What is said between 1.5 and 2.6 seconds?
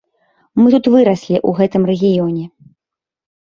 гэтым рэгіёне.